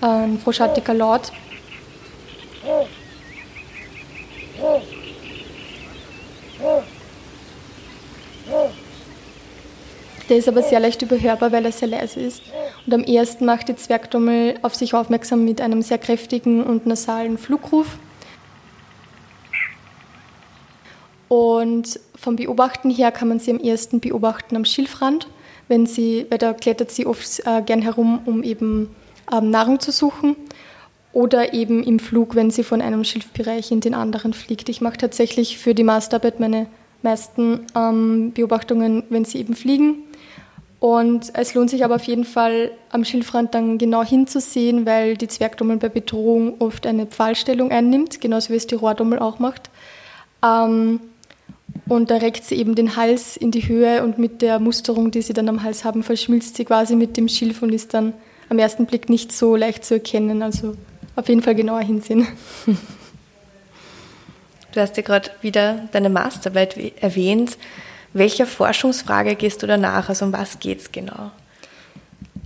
ein 0.01 0.39
froschartiger 0.39 0.93
Laut. 0.93 1.31
Der 10.29 10.37
ist 10.37 10.47
aber 10.47 10.63
sehr 10.63 10.79
leicht 10.79 11.01
überhörbar, 11.01 11.51
weil 11.51 11.65
er 11.65 11.71
sehr 11.71 11.87
leise 11.87 12.19
ist. 12.19 12.41
Und 12.85 12.93
am 12.93 13.03
ehesten 13.03 13.45
macht 13.45 13.67
die 13.67 13.75
Zwergdommel 13.75 14.57
auf 14.61 14.75
sich 14.75 14.93
aufmerksam 14.93 15.45
mit 15.45 15.61
einem 15.61 15.81
sehr 15.81 15.97
kräftigen 15.97 16.63
und 16.63 16.85
nasalen 16.85 17.37
Flugruf. 17.37 17.97
Und 21.27 21.99
vom 22.15 22.35
Beobachten 22.35 22.89
her 22.89 23.11
kann 23.11 23.27
man 23.27 23.39
sie 23.39 23.51
am 23.51 23.59
ehesten 23.59 23.99
beobachten 23.99 24.55
am 24.55 24.65
Schilfrand, 24.65 25.27
wenn 25.67 25.85
sie, 25.85 26.25
weil 26.29 26.37
da 26.37 26.53
klettert 26.53 26.91
sie 26.91 27.05
oft 27.05 27.41
äh, 27.45 27.61
gern 27.63 27.81
herum, 27.81 28.21
um 28.25 28.43
eben 28.43 28.95
Nahrung 29.29 29.79
zu 29.79 29.91
suchen. 29.91 30.35
Oder 31.13 31.53
eben 31.53 31.81
im 31.83 31.99
Flug, 31.99 32.35
wenn 32.35 32.51
sie 32.51 32.63
von 32.63 32.81
einem 32.81 33.05
Schilfbereich 33.05 33.71
in 33.71 33.79
den 33.79 33.93
anderen 33.93 34.33
fliegt. 34.33 34.67
Ich 34.67 34.81
mache 34.81 34.97
tatsächlich 34.97 35.57
für 35.57 35.73
die 35.73 35.83
Masterarbeit 35.83 36.41
meine 36.41 36.67
meisten 37.01 37.61
ähm, 37.73 38.33
Beobachtungen, 38.33 39.03
wenn 39.09 39.23
sie 39.23 39.39
eben 39.39 39.55
fliegen. 39.55 39.99
Und 40.81 41.31
es 41.33 41.53
lohnt 41.53 41.69
sich 41.69 41.85
aber 41.85 41.95
auf 41.95 42.03
jeden 42.03 42.25
Fall 42.25 42.71
am 42.89 43.05
Schilfrand 43.05 43.55
dann 43.55 43.77
genau 43.77 44.03
hinzusehen, 44.03 44.85
weil 44.85 45.15
die 45.15 45.27
Zwergdommel 45.27 45.77
bei 45.77 45.89
Bedrohung 45.89 46.55
oft 46.59 46.85
eine 46.85 47.05
Pfahlstellung 47.05 47.71
einnimmt, 47.71 48.19
genauso 48.19 48.49
wie 48.51 48.57
es 48.57 48.67
die 48.67 48.75
Rohrdommel 48.75 49.19
auch 49.19 49.39
macht. 49.39 49.69
Ähm, 50.43 50.99
und 51.87 52.11
da 52.11 52.17
reckt 52.17 52.43
sie 52.43 52.55
eben 52.55 52.75
den 52.75 52.95
Hals 52.95 53.37
in 53.37 53.51
die 53.51 53.67
Höhe 53.67 54.03
und 54.03 54.17
mit 54.17 54.41
der 54.41 54.59
Musterung, 54.59 55.11
die 55.11 55.21
sie 55.21 55.33
dann 55.33 55.49
am 55.49 55.63
Hals 55.63 55.85
haben, 55.85 56.03
verschmilzt 56.03 56.55
sie 56.55 56.65
quasi 56.65 56.95
mit 56.95 57.15
dem 57.17 57.27
Schilf 57.27 57.61
und 57.61 57.73
ist 57.73 57.93
dann 57.93 58.13
am 58.49 58.59
ersten 58.59 58.85
Blick 58.85 59.09
nicht 59.09 59.31
so 59.31 59.55
leicht 59.55 59.85
zu 59.85 59.95
erkennen. 59.95 60.41
Also 60.41 60.75
auf 61.15 61.29
jeden 61.29 61.41
Fall 61.41 61.55
genauer 61.55 61.81
hinsehen. 61.81 62.27
Du 64.75 64.81
hast 64.81 64.97
ja 64.97 65.03
gerade 65.03 65.31
wieder 65.39 65.87
deine 65.93 66.09
Masterarbeit 66.09 66.75
erwähnt. 67.01 67.57
Welcher 68.11 68.45
Forschungsfrage 68.45 69.35
gehst 69.35 69.63
du 69.63 69.67
danach? 69.67 70.09
Also 70.09 70.25
um 70.25 70.33
was 70.33 70.59
geht 70.59 70.81
es 70.81 70.91
genau? 70.91 71.31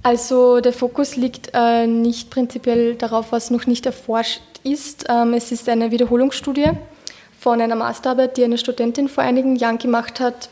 Also 0.04 0.60
der 0.62 0.72
Fokus 0.72 1.16
liegt 1.16 1.50
äh, 1.56 1.88
nicht 1.88 2.30
prinzipiell 2.30 2.94
darauf, 2.94 3.32
was 3.32 3.50
noch 3.50 3.66
nicht 3.66 3.88
erforscht 3.88 4.42
ist. 4.64 5.06
Ähm, 5.10 5.34
es 5.34 5.52
ist 5.52 5.68
eine 5.70 5.90
Wiederholungsstudie 5.90 6.70
von 7.40 7.60
einer 7.62 7.76
Masterarbeit, 7.76 8.38
die 8.38 8.44
eine 8.44 8.60
Studentin 8.60 9.10
vor 9.10 9.24
einigen 9.24 9.56
Jahren 9.56 9.80
gemacht 9.80 10.20
hat. 10.20 10.50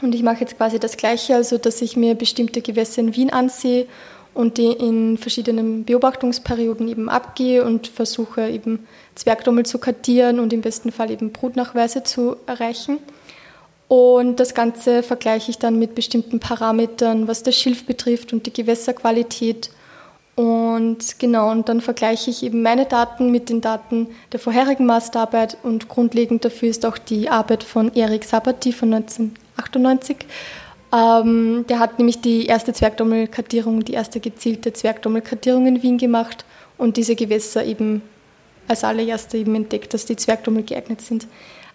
Und 0.00 0.14
ich 0.14 0.22
mache 0.22 0.40
jetzt 0.40 0.56
quasi 0.56 0.78
das 0.78 0.96
Gleiche, 0.96 1.36
also 1.36 1.58
dass 1.58 1.82
ich 1.82 1.94
mir 1.94 2.14
bestimmte 2.14 2.62
Gewässer 2.62 3.02
in 3.02 3.14
Wien 3.14 3.30
ansehe 3.30 3.86
und 4.34 4.58
die 4.58 4.72
in 4.72 5.18
verschiedenen 5.18 5.84
Beobachtungsperioden 5.84 6.88
eben 6.88 7.08
abgehe 7.08 7.64
und 7.64 7.86
versuche 7.86 8.48
eben 8.48 8.86
Zwergdommel 9.14 9.66
zu 9.66 9.78
kartieren 9.78 10.40
und 10.40 10.52
im 10.52 10.62
besten 10.62 10.90
Fall 10.90 11.10
eben 11.10 11.32
Brutnachweise 11.32 12.02
zu 12.02 12.36
erreichen. 12.46 12.98
Und 13.88 14.40
das 14.40 14.54
Ganze 14.54 15.02
vergleiche 15.02 15.50
ich 15.50 15.58
dann 15.58 15.78
mit 15.78 15.94
bestimmten 15.94 16.40
Parametern, 16.40 17.28
was 17.28 17.42
das 17.42 17.56
Schilf 17.56 17.84
betrifft 17.84 18.32
und 18.32 18.46
die 18.46 18.52
Gewässerqualität. 18.52 19.68
Und 20.34 21.18
genau, 21.18 21.50
und 21.50 21.68
dann 21.68 21.82
vergleiche 21.82 22.30
ich 22.30 22.42
eben 22.42 22.62
meine 22.62 22.86
Daten 22.86 23.30
mit 23.30 23.50
den 23.50 23.60
Daten 23.60 24.08
der 24.32 24.40
vorherigen 24.40 24.86
Masterarbeit 24.86 25.58
und 25.62 25.88
grundlegend 25.88 26.42
dafür 26.42 26.70
ist 26.70 26.86
auch 26.86 26.96
die 26.96 27.28
Arbeit 27.28 27.64
von 27.64 27.92
Erik 27.94 28.24
Sabati 28.24 28.72
von 28.72 28.94
1998. 28.94 30.16
Ähm, 30.94 31.64
der 31.68 31.78
hat 31.78 31.98
nämlich 31.98 32.20
die 32.20 32.46
erste 32.46 32.72
Zwergdommelkartierung, 32.72 33.84
die 33.84 33.94
erste 33.94 34.20
gezielte 34.20 34.72
Zwergdommelkartierung 34.72 35.66
in 35.66 35.82
Wien 35.82 35.96
gemacht 35.96 36.44
und 36.76 36.96
diese 36.96 37.16
Gewässer 37.16 37.64
eben 37.64 38.02
als 38.68 38.84
allererste 38.84 39.38
eben 39.38 39.54
entdeckt, 39.54 39.94
dass 39.94 40.04
die 40.04 40.16
Zwergdommel 40.16 40.64
geeignet 40.64 41.00
sind. 41.00 41.26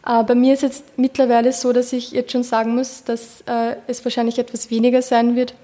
Äh, 0.05 0.23
bei 0.23 0.35
mir 0.35 0.53
ist 0.53 0.61
jetzt 0.61 0.83
mittlerweile 0.97 1.51
so, 1.51 1.73
dass 1.73 1.93
ich 1.93 2.11
jetzt 2.11 2.31
schon 2.31 2.43
sagen 2.43 2.75
muss, 2.75 3.03
dass 3.03 3.41
äh, 3.47 3.75
es 3.87 4.05
wahrscheinlich 4.05 4.37
etwas 4.37 4.69
weniger 4.69 5.01
sein 5.01 5.35
wird, 5.35 5.55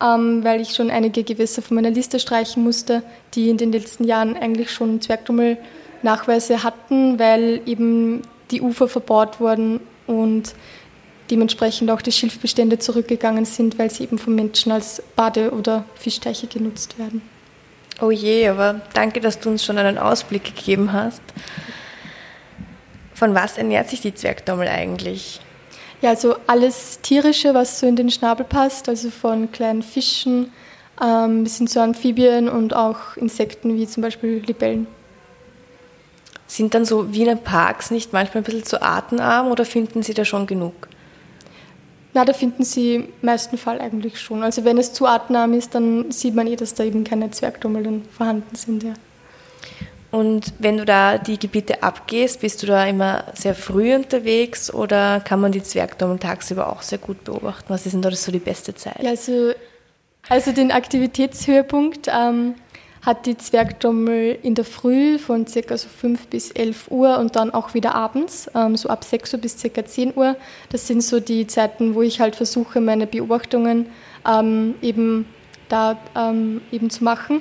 ähm, 0.00 0.44
weil 0.44 0.60
ich 0.60 0.74
schon 0.74 0.90
einige 0.90 1.24
Gewässer 1.24 1.62
von 1.62 1.76
meiner 1.76 1.90
Liste 1.90 2.20
streichen 2.20 2.62
musste, 2.62 3.02
die 3.34 3.48
in 3.48 3.56
den 3.56 3.72
letzten 3.72 4.04
Jahren 4.04 4.36
eigentlich 4.36 4.70
schon 4.70 5.00
Zwergdummel-Nachweise 5.00 6.62
hatten, 6.62 7.18
weil 7.18 7.62
eben 7.66 8.22
die 8.50 8.60
Ufer 8.60 8.88
verbaut 8.88 9.40
wurden 9.40 9.80
und 10.06 10.54
dementsprechend 11.30 11.90
auch 11.90 12.02
die 12.02 12.12
Schilfbestände 12.12 12.78
zurückgegangen 12.78 13.44
sind, 13.44 13.78
weil 13.78 13.90
sie 13.90 14.04
eben 14.04 14.18
von 14.18 14.34
Menschen 14.34 14.72
als 14.72 15.02
Bade- 15.16 15.52
oder 15.52 15.84
Fischteiche 15.94 16.46
genutzt 16.46 16.98
werden. 16.98 17.22
Oh 18.00 18.10
je, 18.10 18.48
aber 18.48 18.80
danke, 18.92 19.20
dass 19.20 19.38
du 19.38 19.50
uns 19.50 19.64
schon 19.64 19.78
einen 19.78 19.98
Ausblick 19.98 20.44
gegeben 20.44 20.92
hast. 20.92 21.22
Von 23.14 23.34
was 23.34 23.56
ernährt 23.56 23.88
sich 23.88 24.00
die 24.00 24.14
Zwergdommel 24.14 24.66
eigentlich? 24.66 25.40
Ja, 26.02 26.10
also 26.10 26.36
alles 26.46 27.00
Tierische, 27.00 27.54
was 27.54 27.80
so 27.80 27.86
in 27.86 27.96
den 27.96 28.10
Schnabel 28.10 28.44
passt, 28.44 28.88
also 28.88 29.10
von 29.10 29.50
kleinen 29.52 29.82
Fischen 29.82 30.52
ähm, 31.02 31.44
bis 31.44 31.58
hin 31.58 31.68
zu 31.68 31.80
Amphibien 31.80 32.48
und 32.48 32.74
auch 32.74 33.16
Insekten 33.16 33.76
wie 33.76 33.86
zum 33.86 34.02
Beispiel 34.02 34.42
Libellen. 34.44 34.86
Sind 36.46 36.74
dann 36.74 36.84
so 36.84 37.12
Wiener 37.14 37.36
Parks 37.36 37.90
nicht 37.90 38.12
manchmal 38.12 38.42
ein 38.42 38.44
bisschen 38.44 38.64
zu 38.64 38.82
artenarm 38.82 39.50
oder 39.50 39.64
finden 39.64 40.02
Sie 40.02 40.14
da 40.14 40.24
schon 40.24 40.46
genug? 40.46 40.88
Na, 42.14 42.24
da 42.24 42.32
finden 42.32 42.62
Sie 42.62 42.94
im 42.94 43.08
meisten 43.22 43.58
Fall 43.58 43.80
eigentlich 43.80 44.20
schon. 44.20 44.44
Also 44.44 44.64
wenn 44.64 44.78
es 44.78 44.92
zu 44.92 45.06
artenarm 45.06 45.52
ist, 45.52 45.74
dann 45.74 46.12
sieht 46.12 46.34
man 46.34 46.46
eh, 46.46 46.54
dass 46.54 46.74
da 46.74 46.84
eben 46.84 47.02
keine 47.02 47.32
Zwergdommel 47.32 48.02
vorhanden 48.16 48.54
sind. 48.54 48.84
Ja. 48.84 48.94
Und 50.12 50.52
wenn 50.60 50.76
du 50.76 50.84
da 50.84 51.18
die 51.18 51.40
Gebiete 51.40 51.82
abgehst, 51.82 52.40
bist 52.40 52.62
du 52.62 52.68
da 52.68 52.86
immer 52.86 53.24
sehr 53.34 53.56
früh 53.56 53.96
unterwegs 53.96 54.72
oder 54.72 55.18
kann 55.18 55.40
man 55.40 55.50
die 55.50 55.62
Zwergdommel 55.64 56.20
tagsüber 56.20 56.68
auch 56.68 56.82
sehr 56.82 56.98
gut 56.98 57.24
beobachten? 57.24 57.64
Was 57.66 57.84
ist 57.84 57.94
denn 57.94 58.02
da 58.02 58.12
so 58.12 58.30
die 58.30 58.38
beste 58.38 58.76
Zeit? 58.76 59.02
Ja, 59.02 59.10
also, 59.10 59.52
also 60.28 60.52
den 60.52 60.70
Aktivitätshöhepunkt 60.70 62.06
ähm, 62.06 62.54
hat 63.04 63.26
die 63.26 63.36
Zwergdommel 63.36 64.38
in 64.42 64.54
der 64.54 64.64
Früh 64.64 65.18
von 65.18 65.44
ca. 65.44 65.76
so 65.76 65.88
5 65.88 66.28
bis 66.28 66.50
11 66.50 66.90
Uhr 66.90 67.18
und 67.18 67.36
dann 67.36 67.52
auch 67.52 67.74
wieder 67.74 67.94
abends, 67.94 68.50
ähm, 68.54 68.76
so 68.76 68.88
ab 68.88 69.04
6 69.04 69.34
Uhr 69.34 69.40
bis 69.40 69.62
ca. 69.62 69.84
10 69.84 70.14
Uhr. 70.16 70.36
Das 70.70 70.86
sind 70.86 71.02
so 71.02 71.20
die 71.20 71.46
Zeiten, 71.46 71.94
wo 71.94 72.02
ich 72.02 72.20
halt 72.20 72.36
versuche, 72.36 72.80
meine 72.80 73.06
Beobachtungen 73.06 73.86
ähm, 74.26 74.74
eben 74.80 75.26
da 75.68 75.98
ähm, 76.16 76.62
eben 76.72 76.90
zu 76.90 77.04
machen. 77.04 77.40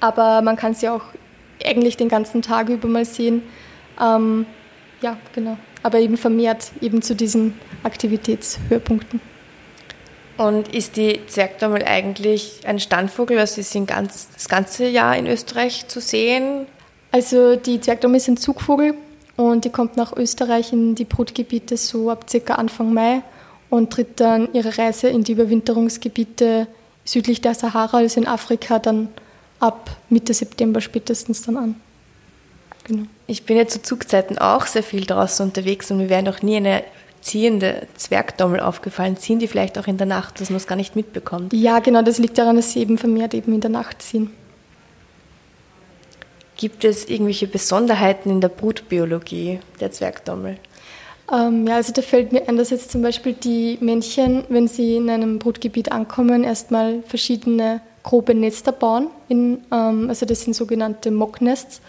Aber 0.00 0.42
man 0.42 0.56
kann 0.56 0.74
sie 0.74 0.88
auch 0.88 1.02
eigentlich 1.64 1.96
den 1.96 2.08
ganzen 2.08 2.42
Tag 2.42 2.68
über 2.68 2.86
mal 2.86 3.04
sehen. 3.04 3.42
Ja, 5.00 5.16
genau. 5.34 5.58
Aber 5.82 5.98
eben 5.98 6.16
vermehrt 6.16 6.70
eben 6.80 7.02
zu 7.02 7.16
diesen 7.16 7.54
Aktivitätshöhepunkten. 7.82 9.20
Und 10.38 10.72
ist 10.72 10.96
die 10.96 11.20
Zwergdommel 11.26 11.82
eigentlich 11.82 12.60
ein 12.64 12.78
Standvogel? 12.78 13.38
Also 13.38 13.60
ist 13.60 13.72
sie 13.72 13.84
ganz, 13.84 14.28
das 14.32 14.48
ganze 14.48 14.86
Jahr 14.86 15.16
in 15.16 15.26
Österreich 15.26 15.88
zu 15.88 16.00
sehen? 16.00 16.66
Also 17.10 17.56
die 17.56 17.80
Zwergdommel 17.80 18.18
ist 18.18 18.28
ein 18.28 18.36
Zugvogel 18.36 18.94
und 19.36 19.64
die 19.64 19.70
kommt 19.70 19.96
nach 19.96 20.16
Österreich 20.16 20.72
in 20.72 20.94
die 20.94 21.04
Brutgebiete 21.04 21.76
so 21.76 22.10
ab 22.10 22.26
circa 22.30 22.54
Anfang 22.54 22.94
Mai 22.94 23.22
und 23.68 23.92
tritt 23.92 24.20
dann 24.20 24.52
ihre 24.52 24.78
Reise 24.78 25.08
in 25.08 25.24
die 25.24 25.32
Überwinterungsgebiete 25.32 26.68
südlich 27.04 27.40
der 27.40 27.54
Sahara, 27.54 27.98
also 27.98 28.20
in 28.20 28.26
Afrika, 28.26 28.78
dann 28.78 29.08
ab 29.58 29.90
Mitte 30.08 30.34
September 30.34 30.80
spätestens 30.80 31.42
dann 31.42 31.56
an. 31.56 31.74
Genau. 32.84 33.04
Ich 33.26 33.44
bin 33.44 33.56
ja 33.56 33.66
zu 33.66 33.82
Zugzeiten 33.82 34.38
auch 34.38 34.66
sehr 34.66 34.82
viel 34.82 35.04
draußen 35.04 35.44
unterwegs 35.44 35.90
und 35.90 35.98
mir 35.98 36.08
wäre 36.08 36.22
noch 36.22 36.42
nie 36.42 36.56
eine 36.56 36.84
ziehende 37.20 37.86
Zwergdommel 37.96 38.60
aufgefallen. 38.60 39.16
Ziehen 39.16 39.38
die 39.38 39.48
vielleicht 39.48 39.78
auch 39.78 39.86
in 39.86 39.96
der 39.96 40.06
Nacht, 40.06 40.40
dass 40.40 40.50
man 40.50 40.56
es 40.56 40.66
gar 40.66 40.76
nicht 40.76 40.96
mitbekommt? 40.96 41.52
Ja, 41.52 41.80
genau, 41.80 42.02
das 42.02 42.18
liegt 42.18 42.38
daran, 42.38 42.56
dass 42.56 42.72
sie 42.72 42.80
eben 42.80 42.98
vermehrt 42.98 43.34
eben 43.34 43.52
in 43.54 43.60
der 43.60 43.70
Nacht 43.70 44.02
ziehen. 44.02 44.30
Gibt 46.56 46.84
es 46.84 47.08
irgendwelche 47.08 47.46
Besonderheiten 47.46 48.30
in 48.30 48.40
der 48.40 48.48
Brutbiologie 48.48 49.60
der 49.80 49.92
Zwergdommel? 49.92 50.58
Ähm, 51.32 51.66
ja, 51.66 51.76
also 51.76 51.92
da 51.92 52.02
fällt 52.02 52.32
mir 52.32 52.48
ein, 52.48 52.56
dass 52.56 52.70
jetzt 52.70 52.90
zum 52.90 53.02
Beispiel 53.02 53.34
die 53.34 53.78
Männchen, 53.80 54.44
wenn 54.48 54.66
sie 54.66 54.96
in 54.96 55.10
einem 55.10 55.38
Brutgebiet 55.38 55.92
ankommen, 55.92 56.42
erstmal 56.42 57.02
verschiedene 57.02 57.80
grobe 58.02 58.34
Nester 58.34 58.72
bauen. 58.72 59.08
In, 59.28 59.58
ähm, 59.70 60.08
also 60.08 60.24
das 60.24 60.40
sind 60.42 60.54
sogenannte 60.54 61.10
Mocknests. 61.10 61.80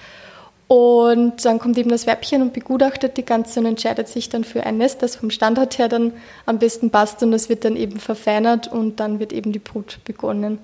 Und 0.69 1.43
dann 1.45 1.57
kommt 1.57 1.79
eben 1.79 1.89
das 1.89 2.05
Weibchen 2.05 2.43
und 2.43 2.53
begutachtet 2.53 3.17
die 3.17 3.25
ganze 3.25 3.59
und 3.59 3.65
entscheidet 3.65 4.07
sich 4.07 4.29
dann 4.29 4.43
für 4.43 4.63
ein 4.67 4.77
Nest, 4.77 5.01
das 5.01 5.15
vom 5.15 5.31
Standort 5.31 5.79
her 5.79 5.89
dann 5.89 6.13
am 6.45 6.59
besten 6.59 6.91
passt 6.91 7.23
und 7.23 7.31
das 7.31 7.49
wird 7.49 7.65
dann 7.65 7.75
eben 7.75 7.99
verfeinert 7.99 8.71
und 8.71 8.99
dann 8.99 9.19
wird 9.19 9.33
eben 9.33 9.51
die 9.51 9.57
Brut 9.57 9.97
begonnen. 10.05 10.59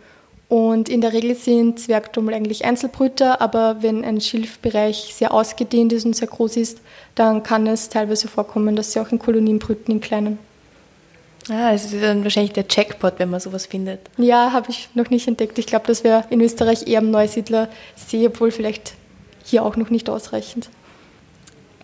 Und 0.48 0.90
in 0.90 1.02
der 1.02 1.12
Regel 1.12 1.34
sind 1.34 1.80
Zwergdommel 1.80 2.36
eigentlich 2.36 2.66
Einzelbrüter, 2.66 3.42
aber 3.42 3.78
wenn 3.82 4.06
ein 4.06 4.22
Schilfbereich 4.22 5.12
sehr 5.16 5.34
ausgedehnt 5.34 5.92
ist 5.92 6.06
und 6.06 6.16
sehr 6.16 6.28
groß 6.28 6.58
ist, 6.58 6.82
dann 7.16 7.42
kann 7.42 7.66
es 7.66 7.90
teilweise 7.90 8.28
vorkommen, 8.28 8.76
dass 8.76 8.94
sie 8.94 9.00
auch 9.00 9.12
in 9.12 9.18
Kolonien 9.18 9.58
brüten, 9.58 9.92
in 9.92 10.02
kleinen. 10.02 10.38
Ah, 11.50 11.74
es 11.74 11.86
ist 11.86 12.00
dann 12.00 12.24
wahrscheinlich 12.24 12.54
der 12.54 12.66
Jackpot, 12.70 13.16
wenn 13.18 13.32
man 13.32 13.40
sowas 13.40 13.66
findet. 13.66 14.02
Ja, 14.18 14.52
habe 14.52 14.70
ich 14.70 14.88
noch 14.94 15.10
nicht 15.10 15.28
entdeckt. 15.28 15.58
Ich 15.58 15.66
glaube, 15.66 15.88
das 15.88 16.04
wäre 16.04 16.26
in 16.30 16.42
Österreich 16.42 16.88
eher 16.88 17.00
am 17.00 17.10
Neusiedler 17.10 17.70
See, 17.96 18.28
obwohl 18.28 18.52
vielleicht 18.52 18.94
hier 19.46 19.64
auch 19.64 19.76
noch 19.78 19.90
nicht 19.90 20.10
ausreichend. 20.10 20.70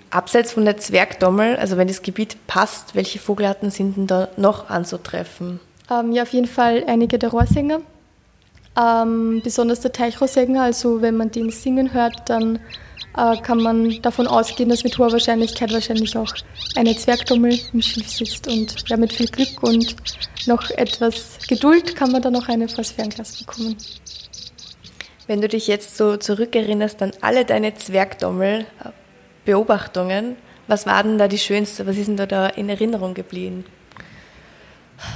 Abseits 0.10 0.52
von 0.52 0.66
der 0.66 0.78
Zwergdommel, 0.78 1.56
also 1.56 1.78
wenn 1.78 1.88
das 1.88 2.02
Gebiet 2.02 2.36
passt, 2.48 2.96
welche 2.96 3.18
Vogelarten 3.18 3.72
sind 3.72 3.96
denn 3.96 4.08
da 4.08 4.28
noch 4.36 4.70
anzutreffen? 4.70 5.62
Ähm, 5.90 6.12
ja, 6.12 6.24
auf 6.24 6.34
jeden 6.34 6.48
Fall 6.48 6.84
einige 6.86 7.18
der 7.18 7.30
Rohrsänger. 7.30 7.80
Ähm, 8.80 9.42
besonders 9.44 9.80
der 9.82 9.94
Teichrohrsänger, 9.94 10.64
also 10.64 11.02
wenn 11.02 11.16
man 11.16 11.32
den 11.32 11.50
singen 11.50 11.94
hört, 11.94 12.30
dann 12.30 12.60
äh, 13.18 13.38
kann 13.42 13.62
man 13.62 14.02
davon 14.02 14.28
ausgehen, 14.28 14.70
dass 14.70 14.84
mit 14.84 14.98
hoher 14.98 15.12
Wahrscheinlichkeit 15.12 15.72
wahrscheinlich 15.74 16.18
auch 16.18 16.34
eine 16.76 16.96
Zwergdommel 16.96 17.60
im 17.74 17.82
Schilf 17.82 18.10
sitzt. 18.10 18.48
Und 18.48 18.90
ja, 18.90 18.98
mit 18.98 19.14
viel 19.14 19.28
Glück 19.28 19.62
und 19.62 19.96
noch 20.48 20.70
etwas 20.72 21.38
Geduld 21.48 21.96
kann 21.96 22.12
man 22.12 22.22
dann 22.22 22.36
auch 22.36 22.48
eine 22.48 22.70
vors 22.70 22.92
Fernglas 22.92 23.38
bekommen. 23.38 23.76
Wenn 25.28 25.42
du 25.42 25.48
dich 25.48 25.68
jetzt 25.68 25.98
so 25.98 26.18
zurückerinnerst 26.18 27.00
an 27.02 27.12
alle 27.22 27.46
deine 27.46 27.76
Zwergdommel-Beobachtungen, 27.76 30.36
was 30.68 30.86
war 30.86 31.04
denn 31.04 31.18
da 31.18 31.28
die 31.28 31.38
schönste? 31.38 31.86
Was 31.86 31.98
ist 31.98 32.08
denn 32.08 32.18
da, 32.18 32.26
da 32.26 32.48
in 32.48 32.70
Erinnerung 32.70 33.14
geblieben? 33.14 33.66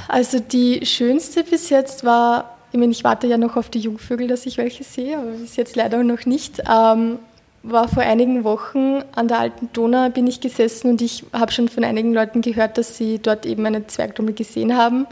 Also 0.08 0.40
die 0.40 0.86
schönste 0.86 1.44
bis 1.44 1.70
jetzt 1.70 2.04
war, 2.04 2.58
ich 2.72 2.80
meine, 2.80 2.92
ich 2.92 3.04
warte 3.04 3.28
ja 3.28 3.38
noch 3.38 3.56
auf 3.56 3.70
die 3.70 3.80
Jungvögel, 3.80 4.28
dass 4.28 4.46
ich 4.46 4.58
welche 4.58 4.84
sehe, 4.84 5.18
aber 5.18 5.32
bis 5.32 5.56
jetzt 5.56 5.76
leider 5.76 6.04
noch 6.04 6.26
nicht. 6.26 6.62
Ähm, 6.70 7.20
war 7.64 7.88
vor 7.88 8.04
einigen 8.04 8.44
Wochen 8.44 9.02
an 9.16 9.28
der 9.28 9.40
alten 9.40 9.70
Donau 9.74 10.10
bin 10.10 10.28
ich 10.28 10.40
gesessen 10.40 10.92
und 10.92 11.02
ich 11.02 11.24
habe 11.34 11.52
schon 11.52 11.68
von 11.68 11.84
einigen 11.84 12.14
Leuten 12.14 12.42
gehört, 12.42 12.77
dass 12.77 12.96
sie 12.96 13.20
dort 13.20 13.46
eben 13.46 13.66
eine 13.66 13.88
Zwergdommel 13.88 14.36
gesehen 14.36 14.77
haben. 14.77 15.08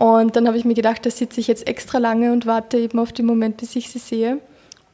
Und 0.00 0.34
dann 0.34 0.46
habe 0.46 0.56
ich 0.56 0.64
mir 0.64 0.72
gedacht, 0.72 1.04
da 1.04 1.10
sitze 1.10 1.40
ich 1.40 1.46
jetzt 1.46 1.66
extra 1.66 1.98
lange 1.98 2.32
und 2.32 2.46
warte 2.46 2.78
eben 2.78 2.98
auf 2.98 3.12
den 3.12 3.26
Moment, 3.26 3.58
bis 3.58 3.76
ich 3.76 3.90
sie 3.90 3.98
sehe. 3.98 4.38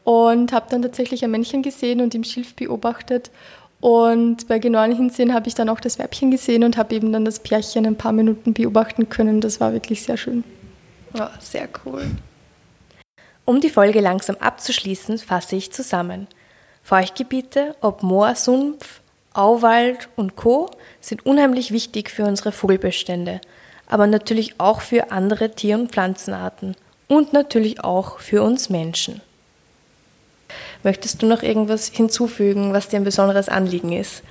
Und 0.02 0.52
habe 0.52 0.66
dann 0.68 0.82
tatsächlich 0.82 1.22
ein 1.22 1.30
Männchen 1.30 1.62
gesehen 1.62 2.00
und 2.00 2.12
im 2.16 2.24
Schilf 2.24 2.56
beobachtet. 2.56 3.30
Und 3.80 4.48
bei 4.48 4.58
genauem 4.58 4.96
Hinsehen 4.96 5.32
habe 5.32 5.46
ich 5.46 5.54
dann 5.54 5.68
auch 5.68 5.78
das 5.78 6.00
Weibchen 6.00 6.32
gesehen 6.32 6.64
und 6.64 6.76
habe 6.76 6.92
eben 6.92 7.12
dann 7.12 7.24
das 7.24 7.38
Pärchen 7.38 7.86
ein 7.86 7.94
paar 7.94 8.10
Minuten 8.10 8.52
beobachten 8.52 9.08
können. 9.08 9.40
Das 9.40 9.60
war 9.60 9.72
wirklich 9.72 10.02
sehr 10.02 10.16
schön. 10.16 10.42
Oh, 11.14 11.28
sehr 11.38 11.68
cool. 11.84 12.10
Um 13.44 13.60
die 13.60 13.70
Folge 13.70 14.00
langsam 14.00 14.34
abzuschließen, 14.40 15.18
fasse 15.18 15.54
ich 15.54 15.70
zusammen. 15.70 16.26
Feuchtgebiete, 16.82 17.76
ob 17.80 18.02
Moor, 18.02 18.34
Sumpf, 18.34 19.02
Auwald 19.34 20.08
und 20.16 20.34
Co. 20.34 20.68
sind 21.00 21.24
unheimlich 21.24 21.70
wichtig 21.70 22.10
für 22.10 22.24
unsere 22.24 22.50
Vogelbestände– 22.50 23.40
aber 23.86 24.06
natürlich 24.06 24.58
auch 24.58 24.80
für 24.80 25.10
andere 25.10 25.50
Tier- 25.50 25.78
und 25.78 25.92
Pflanzenarten 25.92 26.76
und 27.08 27.32
natürlich 27.32 27.82
auch 27.82 28.18
für 28.18 28.42
uns 28.42 28.68
Menschen. 28.70 29.20
Möchtest 30.82 31.22
du 31.22 31.26
noch 31.26 31.42
irgendwas 31.42 31.88
hinzufügen, 31.88 32.72
was 32.72 32.88
dir 32.88 32.98
ein 32.98 33.04
besonderes 33.04 33.48
Anliegen 33.48 33.92
ist? 33.92 34.22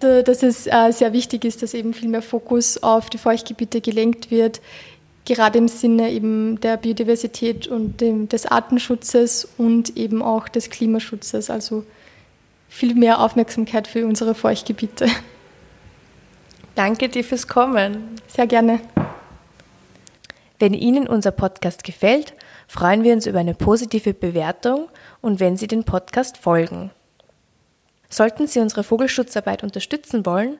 Dass 0.00 0.42
es 0.42 0.66
äh, 0.66 0.90
sehr 0.90 1.12
wichtig 1.12 1.44
ist, 1.44 1.62
dass 1.62 1.74
eben 1.74 1.94
viel 1.94 2.08
mehr 2.08 2.22
Fokus 2.22 2.82
auf 2.82 3.08
die 3.08 3.18
Feuchtgebiete 3.18 3.80
gelenkt 3.80 4.30
wird, 4.30 4.60
gerade 5.24 5.58
im 5.58 5.68
Sinne 5.68 6.10
eben 6.10 6.60
der 6.60 6.76
Biodiversität 6.76 7.68
und 7.68 8.00
des 8.00 8.46
Artenschutzes 8.46 9.48
und 9.58 9.96
eben 9.96 10.22
auch 10.22 10.48
des 10.48 10.70
Klimaschutzes. 10.70 11.50
Also 11.50 11.84
viel 12.68 12.94
mehr 12.94 13.20
Aufmerksamkeit 13.20 13.86
für 13.86 14.06
unsere 14.06 14.34
Feuchtgebiete. 14.34 15.06
Danke 16.74 17.08
dir 17.10 17.22
fürs 17.22 17.48
Kommen. 17.48 18.20
Sehr 18.28 18.46
gerne. 18.46 18.80
Wenn 20.58 20.72
Ihnen 20.72 21.06
unser 21.06 21.32
Podcast 21.32 21.84
gefällt, 21.84 22.32
freuen 22.66 23.04
wir 23.04 23.12
uns 23.12 23.26
über 23.26 23.40
eine 23.40 23.54
positive 23.54 24.14
Bewertung 24.14 24.88
und 25.20 25.38
wenn 25.38 25.56
Sie 25.56 25.66
den 25.66 25.84
Podcast 25.84 26.38
folgen. 26.38 26.90
Sollten 28.08 28.46
Sie 28.46 28.60
unsere 28.60 28.84
Vogelschutzarbeit 28.84 29.62
unterstützen 29.62 30.24
wollen, 30.24 30.58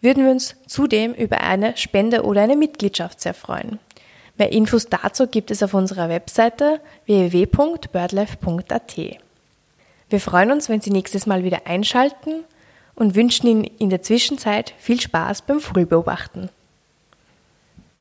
würden 0.00 0.24
wir 0.24 0.30
uns 0.30 0.56
zudem 0.66 1.12
über 1.12 1.40
eine 1.42 1.76
Spende 1.76 2.22
oder 2.22 2.42
eine 2.42 2.56
Mitgliedschaft 2.56 3.20
sehr 3.20 3.34
freuen. 3.34 3.78
Mehr 4.38 4.52
Infos 4.52 4.86
dazu 4.86 5.26
gibt 5.26 5.50
es 5.50 5.62
auf 5.62 5.74
unserer 5.74 6.08
Webseite 6.08 6.80
www.birdlife.at. 7.04 8.96
Wir 10.08 10.20
freuen 10.20 10.52
uns, 10.52 10.70
wenn 10.70 10.80
Sie 10.80 10.90
nächstes 10.90 11.26
Mal 11.26 11.44
wieder 11.44 11.66
einschalten 11.66 12.44
und 13.00 13.16
wünschen 13.16 13.46
Ihnen 13.46 13.64
in 13.64 13.90
der 13.90 14.02
Zwischenzeit 14.02 14.74
viel 14.78 15.00
Spaß 15.00 15.42
beim 15.42 15.58
Vogelbeobachten. 15.58 16.50